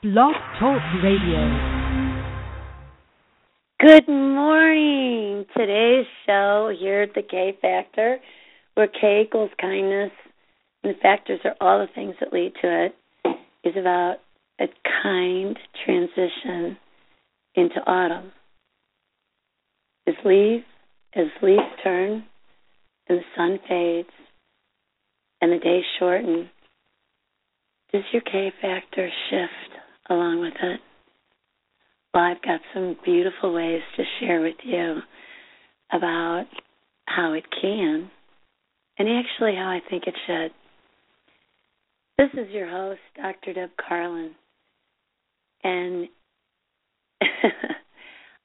Blog 0.00 0.32
Talk 0.60 0.80
Radio. 1.02 1.42
Good 3.80 4.06
morning. 4.06 5.44
Today's 5.56 6.06
show 6.24 6.72
here 6.78 7.02
at 7.02 7.14
the 7.16 7.22
K 7.28 7.58
Factor, 7.60 8.18
where 8.74 8.86
K 8.86 9.22
equals 9.26 9.50
kindness, 9.60 10.12
and 10.84 10.94
the 10.94 10.98
factors 11.00 11.40
are 11.42 11.56
all 11.60 11.80
the 11.80 11.92
things 11.92 12.14
that 12.20 12.32
lead 12.32 12.52
to 12.62 12.86
it, 12.86 12.94
is 13.64 13.74
about 13.76 14.18
a 14.60 14.66
kind 15.02 15.58
transition 15.84 16.76
into 17.56 17.80
autumn. 17.84 18.30
As 20.06 20.14
leaves, 20.24 20.64
as 21.16 21.26
leaves 21.42 21.60
turn, 21.82 22.22
and 23.08 23.18
the 23.18 23.24
sun 23.36 23.58
fades, 23.68 24.14
and 25.40 25.50
the 25.50 25.58
days 25.58 25.82
shorten, 25.98 26.48
does 27.92 28.04
your 28.12 28.22
K 28.22 28.52
factor 28.62 29.10
shift 29.28 29.77
along 30.08 30.40
with 30.40 30.54
it? 30.62 30.80
Well, 32.12 32.24
I've 32.24 32.42
got 32.42 32.60
some 32.74 32.96
beautiful 33.04 33.52
ways 33.52 33.82
to 33.96 34.04
share 34.20 34.40
with 34.40 34.56
you 34.64 35.00
about 35.92 36.46
how 37.06 37.32
it 37.32 37.44
can, 37.60 38.10
and 38.98 39.08
actually 39.08 39.54
how 39.54 39.68
I 39.68 39.80
think 39.88 40.04
it 40.06 40.14
should. 40.26 40.50
This 42.18 42.30
is 42.34 42.50
your 42.52 42.68
host, 42.68 43.00
Dr. 43.16 43.52
Deb 43.54 43.70
Carlin, 43.76 44.32
and 45.62 46.08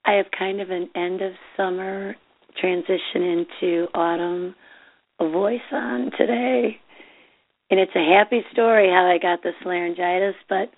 I 0.06 0.14
have 0.14 0.26
kind 0.38 0.62
of 0.62 0.70
an 0.70 0.90
end 0.96 1.22
of 1.22 1.32
summer 1.58 2.16
transition 2.60 3.46
into 3.62 3.88
autumn 3.94 4.56
voice 5.20 5.60
on 5.72 6.12
today. 6.18 6.78
And 7.70 7.80
it's 7.80 7.96
a 7.96 8.14
happy 8.16 8.42
story 8.52 8.88
how 8.90 9.06
I 9.06 9.18
got 9.18 9.42
this 9.42 9.56
laryngitis, 9.66 10.36
but 10.50 10.70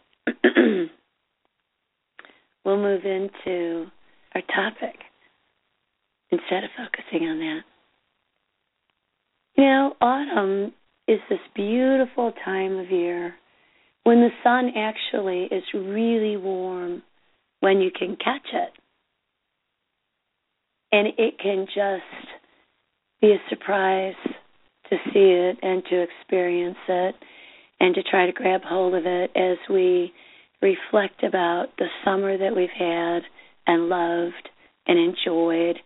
we'll 2.66 2.77
move 2.77 3.05
into 3.05 3.88
our 4.34 4.41
topic 4.53 5.00
instead 6.31 6.64
of 6.64 6.70
focusing 6.78 7.28
on 7.28 7.39
that. 7.39 7.61
You 9.58 9.64
know, 9.64 9.95
autumn 10.02 10.73
is 11.08 11.20
this 11.30 11.39
beautiful 11.55 12.33
time 12.44 12.78
of 12.78 12.92
year 12.92 13.36
when 14.03 14.20
the 14.20 14.30
sun 14.44 14.72
actually 14.75 15.44
is 15.45 15.64
really 15.73 16.38
warm 16.38 17.02
when 17.61 17.80
you 17.80 17.92
can 17.92 18.17
catch 18.17 18.48
it. 18.53 18.72
And 20.92 21.08
it 21.17 21.39
can 21.42 21.66
just 21.66 22.31
be 23.22 23.31
a 23.31 23.50
surprise 23.50 24.16
to 24.89 24.98
see 25.14 25.31
it 25.31 25.58
and 25.61 25.83
to 25.89 26.03
experience 26.03 26.77
it 26.88 27.16
and 27.80 27.95
to 27.95 28.03
try 28.03 28.25
to 28.25 28.31
grab 28.31 28.61
hold 28.64 28.94
of 28.94 29.05
it 29.05 29.31
as 29.36 29.58
we 29.70 30.14
reflect 30.61 31.23
about 31.23 31.67
the 31.78 31.88
summer 32.03 32.38
that 32.38 32.56
we've 32.56 32.70
had 32.70 33.22
and 33.67 33.89
loved 33.89 34.50
and 34.88 34.98
enjoyed 35.00 35.78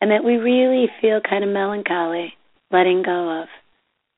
and 0.00 0.10
that 0.10 0.24
we 0.24 0.36
really 0.36 0.86
feel 1.00 1.20
kind 1.20 1.44
of 1.44 1.50
melancholy 1.50 2.34
letting 2.70 3.02
go 3.02 3.42
of. 3.42 3.48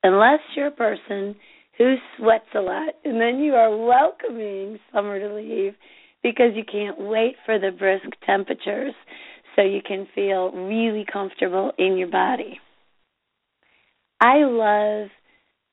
Unless 0.03 0.41
you're 0.57 0.69
a 0.69 0.71
person 0.73 1.37
who 1.79 1.95
sweats 2.17 2.47
a 2.55 2.61
lot 2.61 2.95
and 3.05 3.21
then 3.21 3.39
you 3.39 3.55
are 3.55 3.77
welcoming 3.77 4.79
summer 4.93 5.21
to 5.21 5.35
leave 5.35 5.75
because 6.23 6.53
you 6.55 6.65
can't 6.65 6.99
wait 6.99 7.37
for 7.45 7.59
the 7.59 7.71
brisk 7.71 8.07
temperatures 8.25 8.95
so 9.55 9.63
you 9.63 9.81
can 9.87 10.09
feel 10.15 10.51
really 10.53 11.05
comfortable 11.11 11.73
in 11.79 11.97
your 11.97 12.09
body. 12.09 12.59
I 14.21 14.39
love 14.39 15.09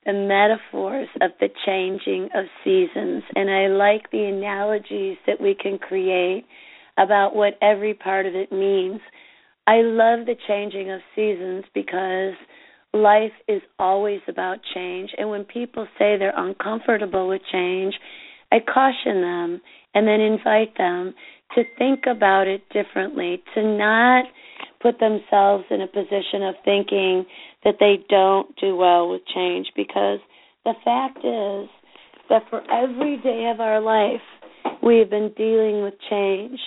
the 0.04 0.12
metaphors 0.12 1.08
of 1.20 1.30
the 1.40 1.48
changing 1.64 2.28
of 2.34 2.44
seasons, 2.62 3.22
and 3.34 3.50
I 3.50 3.68
like 3.68 4.10
the 4.10 4.24
analogies 4.24 5.16
that 5.26 5.40
we 5.40 5.54
can 5.54 5.78
create 5.78 6.44
about 6.98 7.34
what 7.34 7.58
every 7.62 7.94
part 7.94 8.26
of 8.26 8.34
it 8.34 8.52
means. 8.52 9.00
I 9.66 9.80
love 9.82 10.26
the 10.26 10.36
changing 10.46 10.90
of 10.90 11.00
seasons 11.14 11.64
because 11.74 12.34
life 12.92 13.32
is 13.48 13.62
always 13.78 14.20
about 14.28 14.58
change, 14.74 15.10
and 15.16 15.30
when 15.30 15.44
people 15.44 15.86
say 15.98 16.16
they're 16.18 16.34
uncomfortable 16.36 17.28
with 17.28 17.42
change, 17.50 17.94
I 18.52 18.58
caution 18.60 19.22
them 19.22 19.60
and 19.94 20.06
then 20.06 20.20
invite 20.20 20.76
them 20.76 21.14
to 21.54 21.62
think 21.78 22.04
about 22.08 22.46
it 22.46 22.62
differently, 22.70 23.42
to 23.54 23.62
not 23.62 24.24
put 24.84 25.00
themselves 25.00 25.64
in 25.70 25.80
a 25.80 25.86
position 25.86 26.42
of 26.42 26.54
thinking 26.62 27.24
that 27.64 27.76
they 27.80 28.04
don't 28.10 28.54
do 28.60 28.76
well 28.76 29.08
with 29.08 29.22
change 29.34 29.66
because 29.74 30.18
the 30.66 30.74
fact 30.84 31.18
is 31.24 31.70
that 32.28 32.42
for 32.50 32.60
every 32.70 33.16
day 33.16 33.50
of 33.52 33.60
our 33.60 33.80
life, 33.80 34.20
we 34.82 34.98
have 34.98 35.08
been 35.08 35.32
dealing 35.38 35.82
with 35.82 35.94
change. 36.10 36.60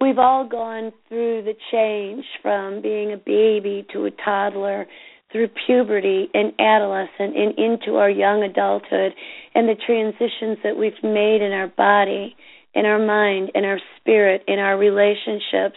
We've 0.00 0.18
all 0.18 0.46
gone 0.46 0.92
through 1.08 1.42
the 1.42 1.54
change 1.72 2.24
from 2.40 2.80
being 2.82 3.12
a 3.12 3.16
baby 3.16 3.84
to 3.92 4.04
a 4.04 4.10
toddler, 4.24 4.86
through 5.32 5.48
puberty 5.66 6.28
and 6.32 6.52
adolescence 6.60 7.34
and 7.36 7.58
into 7.58 7.98
our 7.98 8.10
young 8.10 8.44
adulthood, 8.44 9.12
and 9.56 9.68
the 9.68 9.76
transitions 9.86 10.58
that 10.62 10.76
we've 10.76 10.92
made 11.02 11.42
in 11.42 11.52
our 11.52 11.68
body, 11.68 12.36
in 12.74 12.86
our 12.86 13.04
mind, 13.04 13.50
in 13.56 13.64
our 13.64 13.80
spirit, 14.00 14.42
in 14.46 14.60
our 14.60 14.78
relationships, 14.78 15.76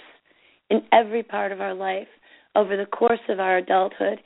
in 0.73 0.81
every 0.91 1.23
part 1.23 1.51
of 1.51 1.61
our 1.61 1.73
life 1.73 2.07
over 2.55 2.75
the 2.75 2.85
course 2.85 3.19
of 3.29 3.39
our 3.39 3.57
adulthood 3.57 4.19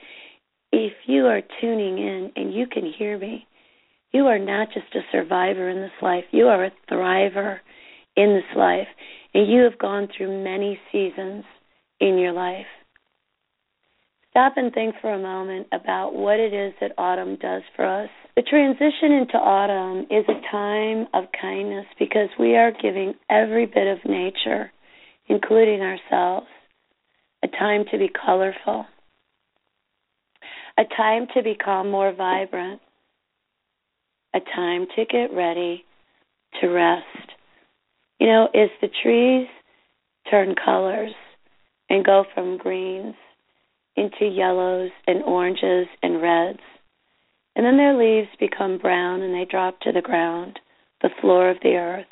if 0.72 0.94
you 1.06 1.26
are 1.26 1.42
tuning 1.62 1.98
in 1.98 2.32
and 2.36 2.54
you 2.54 2.68
can 2.68 2.92
hear 2.98 3.18
me, 3.18 3.48
you 4.12 4.26
are 4.26 4.40
not 4.40 4.68
just 4.74 4.94
a 4.96 5.02
survivor 5.12 5.70
in 5.70 5.78
this 5.78 5.92
life, 6.02 6.26
you 6.32 6.48
are 6.48 6.66
a 6.66 6.72
thriver 6.92 7.60
in 8.16 8.34
this 8.34 8.58
life. 8.58 8.88
And 9.34 9.52
you 9.52 9.62
have 9.62 9.78
gone 9.78 10.08
through 10.16 10.44
many 10.44 10.80
seasons 10.92 11.44
in 12.00 12.18
your 12.18 12.32
life. 12.32 12.66
Stop 14.32 14.54
and 14.56 14.74
think 14.74 14.96
for 15.02 15.14
a 15.14 15.20
moment 15.20 15.68
about 15.72 16.14
what 16.14 16.40
it 16.40 16.54
is 16.54 16.74
that 16.80 16.92
autumn 16.98 17.38
does 17.38 17.64
for 17.76 17.86
us. 17.86 18.10
The 18.36 18.44
transition 18.44 19.12
into 19.12 19.38
autumn 19.38 20.06
is 20.12 20.26
a 20.28 20.52
time 20.52 21.08
of 21.14 21.26
kindness 21.40 21.86
because 21.98 22.30
we 22.40 22.56
are 22.56 22.72
giving 22.72 23.16
every 23.30 23.66
bit 23.66 23.88
of 23.88 23.98
nature, 24.06 24.72
including 25.28 25.82
ourselves, 25.82 26.48
a 27.44 27.48
time 27.48 27.86
to 27.92 27.98
be 27.98 28.10
colorful 28.10 28.86
a 30.78 30.84
time 30.96 31.28
to 31.34 31.42
become 31.42 31.90
more 31.90 32.14
vibrant, 32.14 32.80
a 34.36 34.40
time 34.56 34.86
to 34.96 35.06
get 35.06 35.34
ready 35.34 35.84
to 36.62 36.68
rest. 36.68 37.32
You 38.20 38.28
know, 38.28 38.48
as 38.54 38.70
the 38.82 38.90
trees 39.02 39.48
turn 40.30 40.56
colors 40.64 41.14
and 41.90 42.06
go 42.06 42.26
from 42.34 42.58
greens 42.58 43.16
into 43.96 44.26
yellows 44.26 44.92
and 45.08 45.24
oranges 45.24 45.88
and 46.04 46.22
reds, 46.22 46.60
and 47.56 47.66
then 47.66 47.78
their 47.78 47.98
leaves 47.98 48.30
become 48.40 48.78
brown 48.78 49.22
and 49.22 49.34
they 49.34 49.46
drop 49.46 49.80
to 49.80 49.92
the 49.92 50.02
ground, 50.02 50.60
the 51.02 51.10
floor 51.22 51.50
of 51.50 51.58
the 51.64 51.76
earth. 51.76 52.06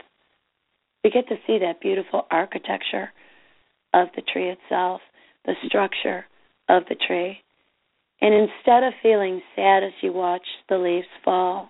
We 1.06 1.12
get 1.12 1.28
to 1.28 1.36
see 1.46 1.60
that 1.60 1.82
beautiful 1.82 2.26
architecture 2.32 3.12
of 3.94 4.08
the 4.16 4.24
tree 4.24 4.50
itself, 4.50 5.02
the 5.46 5.54
structure 5.68 6.26
of 6.68 6.82
the 6.90 6.96
tree. 6.96 7.38
And 8.22 8.34
instead 8.34 8.82
of 8.82 8.94
feeling 9.04 9.40
sad 9.56 9.84
as 9.84 9.92
you 10.02 10.12
watch 10.14 10.42
the 10.68 10.80
leaves 10.80 11.06
fall, 11.24 11.70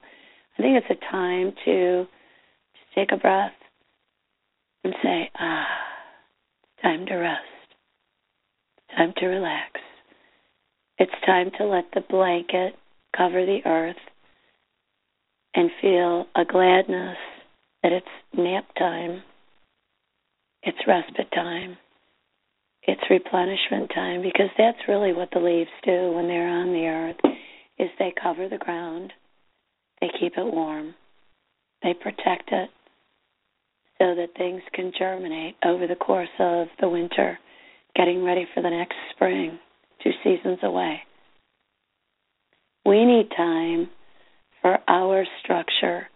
I 0.57 0.62
think 0.62 0.78
it's 0.78 1.01
a 1.01 1.12
time 1.12 1.51
to 1.66 2.06
just 2.06 2.96
take 2.96 3.12
a 3.12 3.18
breath 3.19 3.51
and 4.85 4.94
say, 5.03 5.29
ah, 5.38 5.67
time 6.81 7.06
to 7.07 7.16
rest. 7.16 7.41
Time 8.96 9.13
to 9.17 9.25
relax. 9.25 9.81
It's 10.97 11.12
time 11.25 11.52
to 11.57 11.66
let 11.66 11.91
the 11.94 12.06
blanket 12.09 12.75
cover 13.17 13.46
the 13.46 13.59
earth 13.66 13.97
and 15.53 15.69
feel 15.81 16.25
a 16.38 16.46
gladness 16.46 17.17
that 17.85 17.91
it's 17.91 18.07
nap 18.35 18.66
time, 18.79 19.22
it's 20.64 20.78
respite 20.87 21.32
time, 21.32 21.78
it's 22.82 23.02
replenishment 23.11 23.91
time 23.93 24.23
because 24.23 24.49
that's 24.58 24.79
really 24.87 25.14
what 25.14 25.29
the 25.32 25.40
leaves 25.40 25.70
do 25.84 26.11
when 26.11 26.28
they're 26.28 26.49
on 26.49 26.73
the 26.73 26.87
earth 26.87 27.35
is 27.78 27.90
they 27.99 28.11
cover 28.22 28.49
the 28.49 28.58
ground 28.58 29.14
they 30.02 30.08
keep 30.20 30.34
it 30.35 30.53
warm 30.53 30.96
they 31.84 31.93
protect 31.93 32.49
it 32.52 32.72
so 33.99 34.16
that 34.16 34.35
things 34.35 34.61
can 34.73 34.91
germinate 34.97 35.55
over 35.64 35.85
the 35.85 35.96
course 35.96 36.28
of 36.40 36.67
the 36.81 36.90
winter 36.90 37.38
getting 37.96 38.23
ready 38.23 38.47
for 38.55 38.64
the 38.64 38.70
next 38.70 38.96
spring 39.14 39.59
two 40.03 40.11
seasons 40.23 40.58
away. 40.64 41.02
We 42.84 43.05
need 43.05 43.29
time 43.38 43.90
for 44.61 44.79
our 44.88 45.26
structure 45.43 46.08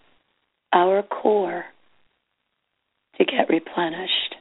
our 0.73 1.03
core 1.03 1.65
to 3.17 3.25
get 3.25 3.49
replenished 3.49 4.35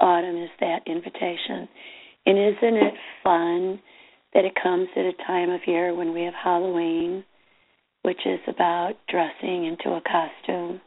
autumn 0.00 0.42
is 0.42 0.50
that 0.60 0.86
invitation. 0.86 1.68
And 2.26 2.38
isn't 2.38 2.76
it 2.76 2.94
fun 3.22 3.80
that 4.34 4.44
it 4.44 4.52
comes 4.62 4.88
at 4.96 5.04
a 5.04 5.12
time 5.26 5.50
of 5.50 5.60
year 5.66 5.94
when 5.94 6.12
we 6.12 6.22
have 6.22 6.34
Halloween, 6.34 7.24
which 8.02 8.20
is 8.26 8.40
about 8.46 8.94
dressing 9.08 9.64
into 9.64 9.96
a 9.96 10.02
costume, 10.02 10.80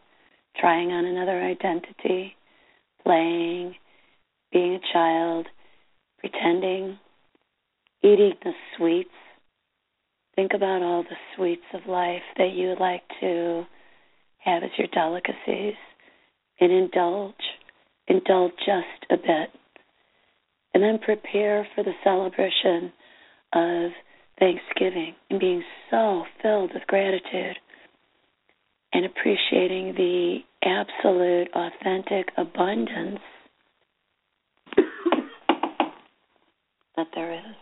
trying 0.57 0.91
on 0.91 1.05
another 1.05 1.41
identity, 1.41 2.35
playing, 3.03 3.75
being 4.51 4.75
a 4.75 4.93
child, 4.93 5.47
pretending, 6.19 6.97
eating 8.03 8.33
the 8.43 8.51
sweets. 8.77 9.09
Think 10.35 10.51
about 10.53 10.81
all 10.81 11.03
the 11.03 11.17
sweets 11.35 11.65
of 11.73 11.81
life 11.87 12.21
that 12.37 12.51
you 12.53 12.69
would 12.69 12.79
like 12.79 13.03
to 13.19 13.65
have 14.43 14.63
as 14.63 14.69
your 14.77 14.87
delicacies 14.93 15.75
and 16.59 16.71
indulge. 16.71 17.35
Indulge 18.07 18.53
just 18.57 19.11
a 19.11 19.17
bit. 19.17 19.49
And 20.73 20.83
then 20.83 20.99
prepare 20.99 21.67
for 21.75 21.83
the 21.83 21.93
celebration 22.03 22.91
of 23.53 23.91
Thanksgiving 24.39 25.13
and 25.29 25.39
being 25.39 25.63
so 25.89 26.23
filled 26.41 26.71
with 26.73 26.87
gratitude 26.87 27.57
and 28.93 29.05
appreciating 29.05 29.93
the 29.95 30.39
absolute, 30.63 31.47
authentic 31.53 32.29
abundance 32.37 33.19
that 36.95 37.07
there 37.15 37.33
is. 37.33 37.55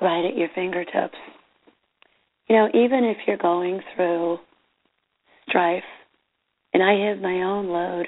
Right 0.00 0.24
at 0.24 0.36
your 0.36 0.48
fingertips. 0.54 1.16
You 2.52 2.58
know, 2.58 2.68
even 2.74 3.04
if 3.04 3.16
you're 3.26 3.38
going 3.38 3.80
through 3.96 4.36
strife, 5.48 5.82
and 6.74 6.82
I 6.82 7.08
have 7.08 7.18
my 7.18 7.44
own 7.44 7.68
load 7.68 8.04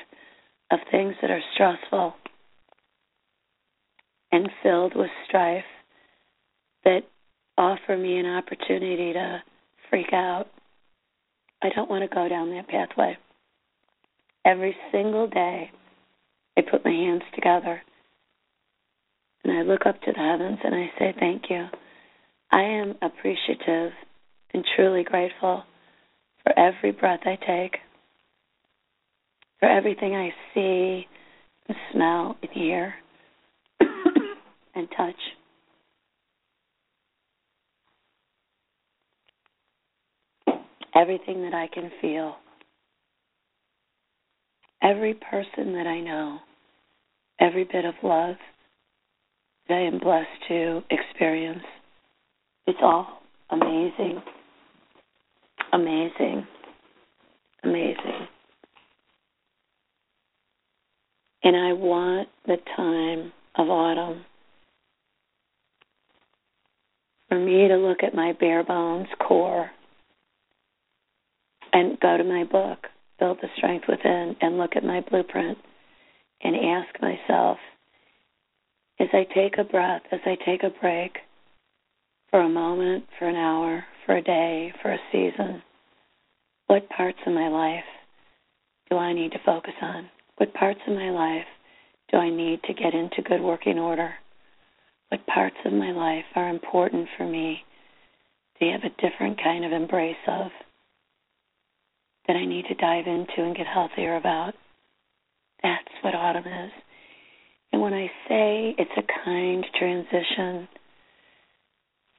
of 0.71 0.81
things 0.91 1.15
that 1.23 1.31
are 1.31 1.41
stressful 1.55 2.13
and 4.33 4.51
filled 4.63 4.95
with 4.95 5.09
strife 5.27 5.65
that 6.85 7.05
offer 7.57 7.97
me 7.97 8.19
an 8.19 8.27
opportunity 8.27 9.15
to 9.15 9.43
freak 9.89 10.13
out. 10.13 10.49
I 11.63 11.71
don't 11.75 11.89
want 11.89 12.03
to 12.03 12.15
go 12.15 12.29
down 12.29 12.51
that 12.51 12.69
pathway. 12.69 13.17
Every 14.45 14.77
single 14.93 15.27
day, 15.27 15.71
I 16.59 16.61
put 16.71 16.85
my 16.85 16.93
hands 16.93 17.23
together 17.35 17.81
and 19.43 19.57
I 19.57 19.63
look 19.63 19.87
up 19.87 20.03
to 20.03 20.13
the 20.13 20.19
heavens 20.19 20.59
and 20.63 20.75
I 20.75 20.93
say, 20.99 21.15
Thank 21.19 21.45
you. 21.49 21.65
I 22.53 22.61
am 22.61 22.97
appreciative 23.01 23.93
and 24.55 24.65
truly 24.77 25.03
grateful 25.03 25.65
for 26.43 26.59
every 26.59 26.93
breath 26.93 27.21
I 27.25 27.37
take, 27.37 27.79
for 29.59 29.69
everything 29.69 30.15
I 30.15 30.31
see 30.55 31.07
and 31.69 31.77
smell 31.93 32.37
and 32.41 32.51
hear 32.53 32.95
and 34.75 34.89
touch. 34.97 35.15
Everything 40.95 41.43
that 41.43 41.55
I 41.55 41.67
can 41.75 41.91
feel. 42.01 42.37
Every 44.81 45.15
person 45.15 45.73
that 45.73 45.89
I 45.89 46.01
know. 46.01 46.39
Every 47.41 47.65
bit 47.65 47.85
of 47.85 47.95
love 48.05 48.37
that 49.69 49.75
I 49.75 49.81
am 49.81 49.99
blessed 49.99 50.29
to 50.49 50.83
experience. 50.91 51.65
It's 52.67 52.79
all 52.81 53.23
amazing. 53.51 54.23
Amazing. 55.75 56.47
Amazing. 57.65 58.29
And 61.43 61.57
I 61.57 61.73
want 61.73 62.29
the 62.47 62.59
time 62.77 63.33
of 63.57 63.69
autumn 63.69 64.25
for 67.29 67.41
me 67.41 67.67
to 67.67 67.77
look 67.77 68.05
at 68.05 68.15
my 68.15 68.35
bare 68.39 68.63
bones 68.63 69.09
core 69.27 69.69
and 71.73 71.99
go 71.99 72.19
to 72.19 72.25
my 72.25 72.45
book, 72.45 72.87
Build 73.19 73.39
the 73.43 73.49
Strength 73.57 73.87
Within, 73.89 74.37
and 74.41 74.57
look 74.57 74.77
at 74.77 74.85
my 74.85 75.01
blueprint 75.11 75.59
and 76.45 76.55
ask 76.55 77.03
myself 77.03 77.59
as 79.01 79.09
I 79.13 79.27
take 79.35 79.59
a 79.59 79.65
breath, 79.65 80.03
as 80.13 80.21
I 80.25 80.37
take 80.47 80.63
a 80.63 80.71
break 80.81 81.17
for 82.31 82.43
a 82.43 82.49
moment, 82.49 83.07
for 83.19 83.27
an 83.27 83.35
hour, 83.35 83.85
for 84.07 84.17
a 84.17 84.23
day, 84.23 84.73
for 84.83 84.93
a 84.93 84.99
season, 85.13 85.63
what 86.67 86.89
parts 86.89 87.19
of 87.27 87.33
my 87.33 87.49
life 87.49 87.85
do 88.91 88.97
I 88.97 89.13
need 89.13 89.33
to 89.33 89.39
focus 89.45 89.75
on? 89.81 90.09
What 90.37 90.55
parts 90.55 90.81
of 90.87 90.95
my 90.95 91.11
life 91.11 91.47
do 92.11 92.19
I 92.19 92.31
need 92.31 92.63
to 92.65 92.75
get 92.75 92.95
into 92.95 93.23
good 93.23 93.41
working 93.41 93.79
order? 93.79 94.15
What 95.09 95.27
parts 95.27 95.57
of 95.65 95.73
my 95.73 95.93
life 95.93 96.25
are 96.35 96.49
important 96.49 97.09
for 97.17 97.27
me 97.27 97.59
to 98.59 98.71
have 98.71 98.83
a 98.83 99.03
different 99.03 99.43
kind 99.43 99.65
of 99.65 99.73
embrace 99.73 100.17
of 100.27 100.51
that 102.27 102.37
I 102.37 102.47
need 102.47 102.65
to 102.69 102.75
dive 102.75 103.07
into 103.07 103.43
and 103.45 103.57
get 103.57 103.67
healthier 103.67 104.17
about? 104.17 104.55
That's 105.63 105.89
what 106.03 106.15
autumn 106.15 106.47
is. 106.47 106.73
And 107.73 107.83
when 107.83 107.95
I 107.95 108.07
say 108.29 108.75
it's 108.79 108.91
a 108.97 109.25
kind 109.25 109.65
transition, 109.79 110.69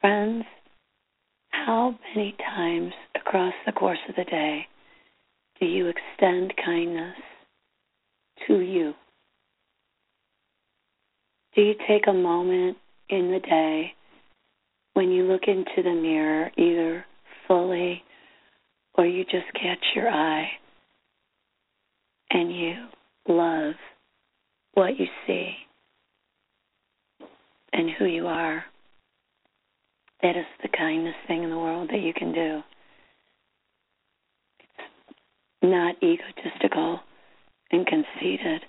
friends, 0.01 0.45
how 1.65 1.95
many 2.13 2.35
times 2.55 2.93
across 3.15 3.53
the 3.65 3.71
course 3.71 3.97
of 4.07 4.15
the 4.15 4.23
day 4.23 4.67
do 5.59 5.65
you 5.65 5.87
extend 5.87 6.53
kindness 6.63 7.17
to 8.47 8.59
you? 8.59 8.93
Do 11.55 11.63
you 11.63 11.73
take 11.87 12.03
a 12.07 12.13
moment 12.13 12.77
in 13.09 13.31
the 13.31 13.39
day 13.39 13.93
when 14.93 15.09
you 15.09 15.23
look 15.23 15.43
into 15.47 15.81
the 15.81 15.95
mirror, 15.95 16.51
either 16.55 17.03
fully 17.47 18.03
or 18.95 19.07
you 19.07 19.23
just 19.23 19.51
catch 19.53 19.83
your 19.95 20.09
eye 20.09 20.47
and 22.29 22.55
you 22.55 22.75
love 23.27 23.73
what 24.75 24.99
you 24.99 25.07
see 25.25 25.49
and 27.73 27.89
who 27.97 28.05
you 28.05 28.27
are? 28.27 28.65
That 30.25 30.37
is 30.37 30.45
the 30.63 30.69
kindest 30.75 31.17
thing 31.27 31.43
in 31.43 31.51
the 31.51 31.55
world 31.59 31.89
that 31.91 32.01
you 32.01 32.11
can 32.11 32.33
do. 32.33 32.63
It's 34.57 34.89
not 35.61 35.97
egotistical 36.01 36.99
and 37.71 37.85
conceited. 37.85 38.63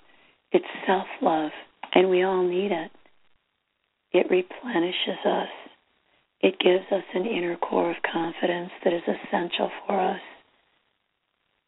It's 0.53 0.67
self 0.87 1.07
love, 1.23 1.53
and 1.95 2.11
we 2.11 2.25
all 2.25 2.43
need 2.43 2.73
it. 2.73 2.91
It 4.13 4.27
replenishes 4.29 5.25
us. 5.25 5.49
It 6.43 6.59
gives 6.59 6.85
us 6.93 7.05
an 7.15 7.25
inner 7.25 7.57
core 7.57 7.91
of 7.91 7.97
confidence 8.13 8.73
that 8.85 8.93
is 8.93 9.03
essential 9.09 9.71
for 9.87 9.99
us. 9.99 10.21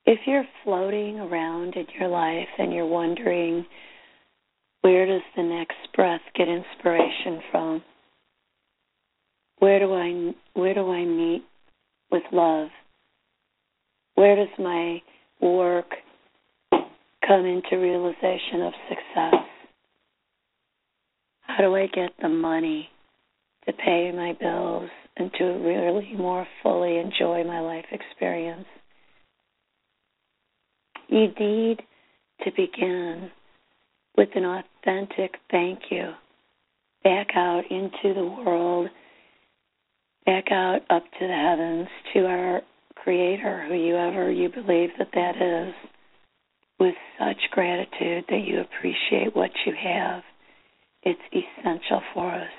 If 0.05 0.19
you're 0.27 0.45
floating 0.65 1.19
around 1.19 1.77
in 1.77 1.87
your 1.99 2.11
life 2.11 2.49
and 2.59 2.75
you're 2.75 2.85
wondering, 2.85 3.65
where 4.83 5.07
does 5.07 5.23
the 5.35 5.45
next 5.45 5.79
breath 5.95 6.21
get 6.37 6.47
inspiration 6.47 7.41
from? 7.51 7.83
Where 9.59 9.79
do 9.81 9.93
I 9.93 10.35
where 10.55 10.75
do 10.75 10.91
I 10.91 11.05
meet 11.05 11.45
with 12.11 12.23
love? 12.33 12.69
Where 14.15 14.37
does 14.37 14.49
my 14.59 15.03
work 15.41 15.87
come 16.71 17.45
into 17.45 17.77
realization 17.77 18.63
of 18.63 18.73
success? 18.89 19.45
How 21.43 21.65
do 21.65 21.75
I 21.75 21.87
get 21.87 22.11
the 22.21 22.29
money 22.29 22.89
to 23.67 23.73
pay 23.73 24.13
my 24.13 24.37
bills 24.41 24.91
and 25.17 25.31
to 25.39 25.45
really 25.45 26.15
more 26.17 26.47
fully 26.63 26.99
enjoy 26.99 27.45
my 27.45 27.61
life 27.61 27.87
experience? 27.91 28.67
You 31.09 31.29
need 31.39 31.83
to 32.45 32.51
begin 32.57 33.31
with 34.17 34.29
an 34.35 34.45
authentic 34.45 35.37
thank 35.51 35.81
you 35.91 36.13
back 37.03 37.29
out 37.35 37.63
into 37.71 38.15
the 38.15 38.43
world 38.45 38.89
back 40.29 40.53
out 40.53 40.81
up 40.91 41.05
to 41.19 41.27
the 41.27 41.33
heavens 41.33 41.89
to 42.13 42.27
our 42.27 42.61
Creator, 42.97 43.65
whoever 43.69 44.31
you 44.31 44.51
believe 44.51 44.91
that 44.99 45.09
that 45.15 45.37
is, 45.41 45.75
with 46.79 46.95
such 47.19 47.51
gratitude 47.51 48.25
that 48.29 48.45
you 48.45 48.61
appreciate 48.61 49.35
what 49.35 49.51
you 49.65 49.73
have. 49.83 50.23
It's 51.03 51.21
essential 51.33 52.03
for 52.13 52.35
us. 52.35 52.51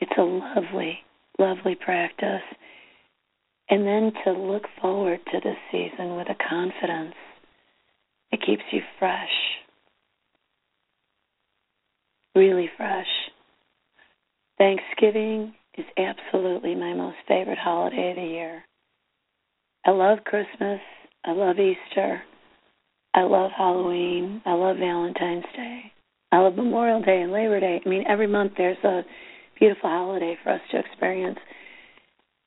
It's 0.00 0.10
a 0.18 0.22
lovely, 0.22 0.98
lovely 1.38 1.76
practice. 1.76 2.42
And 3.70 3.86
then 3.86 4.10
to 4.24 4.32
look 4.32 4.64
forward 4.80 5.20
to 5.30 5.40
this 5.44 5.56
season 5.70 6.16
with 6.16 6.26
a 6.28 6.48
confidence. 6.48 7.14
It 8.32 8.40
keeps 8.44 8.64
you 8.72 8.80
fresh, 8.98 9.28
really 12.34 12.68
fresh. 12.76 13.06
Thanksgiving 14.58 15.54
is 15.78 15.84
absolutely 15.96 16.74
my 16.74 16.94
most 16.94 17.16
favorite 17.26 17.58
holiday 17.58 18.10
of 18.10 18.16
the 18.16 18.22
year. 18.22 18.64
I 19.86 19.90
love 19.90 20.18
Christmas. 20.24 20.80
I 21.24 21.32
love 21.32 21.56
Easter. 21.58 22.22
I 23.14 23.22
love 23.22 23.50
Halloween. 23.56 24.42
I 24.44 24.52
love 24.52 24.76
Valentine's 24.76 25.44
Day. 25.56 25.92
I 26.30 26.38
love 26.38 26.56
Memorial 26.56 27.00
Day 27.00 27.22
and 27.22 27.32
Labor 27.32 27.60
Day. 27.60 27.80
I 27.84 27.88
mean, 27.88 28.04
every 28.08 28.26
month 28.26 28.52
there's 28.56 28.82
a 28.84 29.02
beautiful 29.58 29.88
holiday 29.88 30.36
for 30.42 30.50
us 30.50 30.60
to 30.70 30.78
experience. 30.78 31.38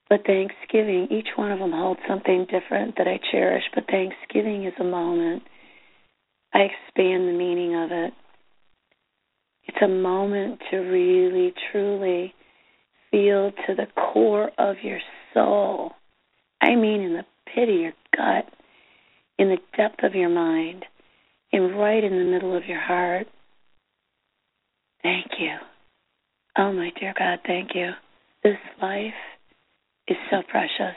But 0.09 0.25
Thanksgiving, 0.25 1.07
each 1.09 1.29
one 1.35 1.51
of 1.51 1.59
them 1.59 1.71
holds 1.71 2.01
something 2.07 2.45
different 2.51 2.95
that 2.97 3.07
I 3.07 3.19
cherish. 3.31 3.63
But 3.73 3.87
Thanksgiving 3.87 4.65
is 4.65 4.73
a 4.79 4.83
moment. 4.83 5.43
I 6.53 6.59
expand 6.59 7.27
the 7.27 7.37
meaning 7.37 7.75
of 7.75 7.91
it. 7.91 8.13
It's 9.63 9.81
a 9.81 9.87
moment 9.87 10.59
to 10.69 10.77
really, 10.77 11.53
truly 11.71 12.33
feel 13.11 13.51
to 13.67 13.75
the 13.75 13.87
core 13.95 14.51
of 14.57 14.77
your 14.83 14.99
soul. 15.33 15.91
I 16.61 16.75
mean, 16.75 17.01
in 17.01 17.13
the 17.13 17.25
pit 17.53 17.69
of 17.69 17.75
your 17.75 17.93
gut, 18.15 18.45
in 19.37 19.49
the 19.49 19.57
depth 19.77 20.03
of 20.03 20.15
your 20.15 20.29
mind, 20.29 20.85
and 21.51 21.77
right 21.77 22.03
in 22.03 22.17
the 22.17 22.31
middle 22.31 22.55
of 22.55 22.65
your 22.65 22.79
heart. 22.79 23.27
Thank 25.03 25.27
you. 25.39 25.55
Oh, 26.57 26.71
my 26.71 26.91
dear 26.99 27.13
God, 27.17 27.39
thank 27.45 27.71
you. 27.73 27.91
This 28.43 28.57
life 28.81 29.13
is 30.07 30.17
so 30.29 30.41
precious. 30.49 30.95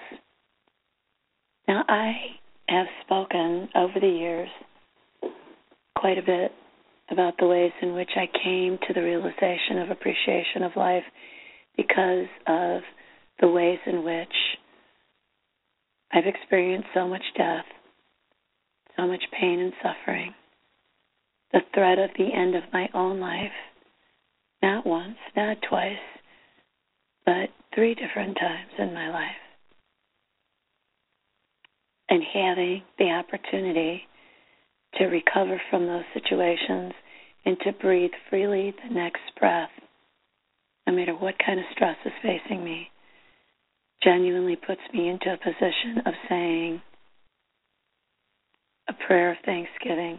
Now, 1.66 1.84
I 1.88 2.12
have 2.68 2.86
spoken 3.04 3.68
over 3.74 4.00
the 4.00 4.06
years 4.06 4.48
quite 5.96 6.18
a 6.18 6.22
bit 6.22 6.52
about 7.10 7.34
the 7.38 7.46
ways 7.46 7.72
in 7.82 7.94
which 7.94 8.10
I 8.16 8.26
came 8.42 8.78
to 8.86 8.94
the 8.94 9.02
realization 9.02 9.78
of 9.78 9.90
appreciation 9.90 10.62
of 10.62 10.72
life 10.76 11.04
because 11.76 12.26
of 12.46 12.82
the 13.40 13.48
ways 13.48 13.78
in 13.86 14.04
which 14.04 14.28
I've 16.12 16.26
experienced 16.26 16.88
so 16.94 17.08
much 17.08 17.22
death, 17.36 17.64
so 18.96 19.06
much 19.06 19.22
pain 19.38 19.58
and 19.58 19.72
suffering, 19.82 20.34
the 21.52 21.60
threat 21.74 21.98
of 21.98 22.10
the 22.16 22.32
end 22.32 22.54
of 22.54 22.62
my 22.72 22.88
own 22.94 23.20
life, 23.20 23.52
not 24.62 24.86
once, 24.86 25.16
not 25.36 25.56
twice, 25.68 25.98
but 27.26 27.50
three 27.74 27.94
different 27.94 28.36
times 28.36 28.70
in 28.78 28.94
my 28.94 29.10
life. 29.10 29.30
And 32.08 32.22
having 32.32 32.82
the 32.98 33.10
opportunity 33.10 34.02
to 34.98 35.06
recover 35.06 35.60
from 35.70 35.86
those 35.86 36.04
situations 36.12 36.92
and 37.44 37.56
to 37.60 37.72
breathe 37.72 38.12
freely 38.30 38.74
the 38.86 38.94
next 38.94 39.22
breath, 39.38 39.70
no 40.86 40.94
matter 40.94 41.14
what 41.14 41.34
kind 41.44 41.58
of 41.58 41.66
stress 41.72 41.96
is 42.04 42.12
facing 42.22 42.64
me, 42.64 42.88
genuinely 44.02 44.56
puts 44.56 44.80
me 44.92 45.08
into 45.08 45.32
a 45.32 45.36
position 45.36 46.02
of 46.06 46.14
saying 46.28 46.82
a 48.88 48.92
prayer 49.06 49.32
of 49.32 49.38
thanksgiving, 49.44 50.18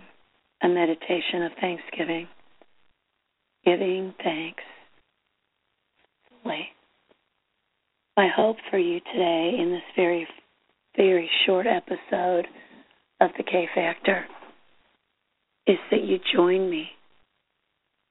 a 0.63 0.67
meditation 0.67 1.43
of 1.43 1.51
thanksgiving, 1.59 2.27
giving 3.63 4.13
thanks. 4.23 4.63
My 8.17 8.29
hope 8.33 8.55
for 8.71 8.77
you 8.77 9.01
today 9.11 9.57
in 9.59 9.71
this 9.71 9.81
very, 9.93 10.25
very 10.95 11.29
short 11.45 11.67
episode 11.67 12.47
of 13.19 13.31
the 13.37 13.43
K 13.43 13.67
Factor 13.75 14.25
is 15.67 15.77
that 15.91 16.03
you 16.03 16.19
join 16.33 16.69
me 16.69 16.87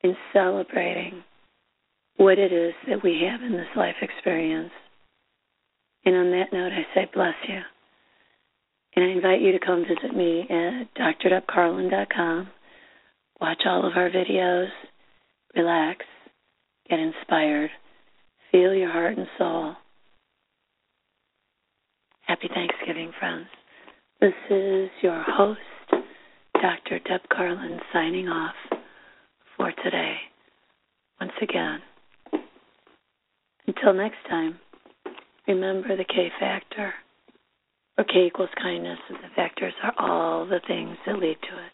in 0.02 0.14
celebrating 0.34 1.23
what 2.16 2.38
it 2.38 2.52
is 2.52 2.75
that 2.88 3.02
we 3.02 3.26
have 3.28 3.42
in 3.42 3.52
this 3.52 3.66
life 3.76 3.97
experience. 4.00 4.71
And 6.04 6.14
on 6.14 6.30
that 6.30 6.52
note, 6.52 6.73
I 6.73 6.87
say 6.94 7.11
bless 7.12 7.35
you. 7.49 7.61
And 8.97 9.04
I 9.04 9.09
invite 9.09 9.40
you 9.40 9.52
to 9.52 9.64
come 9.64 9.83
visit 9.83 10.16
me 10.16 10.47
at 10.49 10.94
drdebcarlin.com. 10.94 12.49
Watch 13.40 13.62
all 13.66 13.87
of 13.87 13.97
our 13.97 14.11
videos, 14.11 14.68
relax, 15.56 16.04
get 16.88 17.00
inspired, 17.00 17.71
feel 18.52 18.73
your 18.73 18.90
heart 18.92 19.18
and 19.18 19.26
soul. 19.37 19.75
Happy 22.26 22.49
Thanksgiving, 22.54 23.11
friends. 23.18 23.47
This 24.21 24.33
is 24.49 24.90
your 25.02 25.23
host, 25.26 25.61
Dr. 26.54 27.00
Deb 27.00 27.21
Carlin, 27.30 27.80
signing 27.92 28.28
off 28.28 28.54
for 29.56 29.73
today. 29.83 30.16
Once 31.21 31.33
again, 31.42 31.80
until 33.66 33.94
next 33.94 34.18
time, 34.28 34.59
remember 35.49 35.97
the 35.97 36.04
K 36.04 36.28
factor, 36.38 36.94
or 37.99 38.04
K 38.04 38.26
equals 38.26 38.50
kindness, 38.61 38.99
and 39.09 39.18
the 39.18 39.35
factors 39.35 39.75
are 39.83 39.94
all 39.99 40.47
the 40.47 40.61
things 40.66 40.97
that 41.06 41.18
lead 41.18 41.37
to 41.42 41.64
it. 41.64 41.73